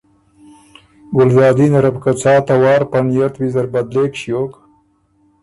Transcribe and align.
ګلزادینه 1.15 1.79
ره 1.83 1.89
بو 1.93 1.99
که 2.03 2.11
څا 2.21 2.33
ته 2.47 2.55
وار 2.61 2.81
په 2.91 2.97
نئت 3.07 3.33
ویزر 3.37 3.65
بدلېک 3.73 4.11
ݭیوک، 4.19 4.51